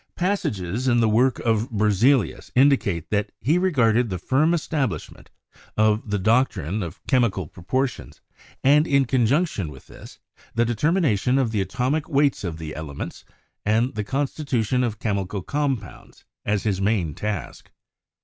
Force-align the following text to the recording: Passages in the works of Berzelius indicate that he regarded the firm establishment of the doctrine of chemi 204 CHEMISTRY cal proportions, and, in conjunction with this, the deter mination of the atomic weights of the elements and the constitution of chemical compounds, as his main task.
Passages 0.15 0.87
in 0.87 0.99
the 0.99 1.07
works 1.07 1.39
of 1.41 1.69
Berzelius 1.69 2.51
indicate 2.55 3.11
that 3.11 3.31
he 3.39 3.59
regarded 3.59 4.09
the 4.09 4.17
firm 4.17 4.51
establishment 4.51 5.29
of 5.77 6.09
the 6.09 6.17
doctrine 6.17 6.81
of 6.81 6.97
chemi 7.05 7.29
204 7.29 7.29
CHEMISTRY 7.29 7.31
cal 7.31 7.45
proportions, 7.45 8.21
and, 8.63 8.87
in 8.87 9.05
conjunction 9.05 9.69
with 9.69 9.85
this, 9.85 10.17
the 10.55 10.65
deter 10.65 10.89
mination 10.91 11.39
of 11.39 11.51
the 11.51 11.61
atomic 11.61 12.09
weights 12.09 12.43
of 12.43 12.57
the 12.57 12.73
elements 12.73 13.25
and 13.63 13.93
the 13.93 14.03
constitution 14.03 14.83
of 14.83 14.97
chemical 14.97 15.43
compounds, 15.43 16.25
as 16.45 16.63
his 16.63 16.81
main 16.81 17.13
task. 17.13 17.69